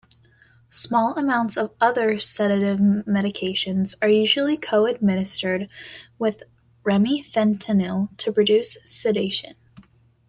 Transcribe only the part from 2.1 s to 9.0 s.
sedative medications are usually co-administered with remifentanil to produce